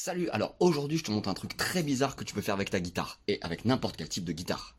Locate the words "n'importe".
3.64-3.96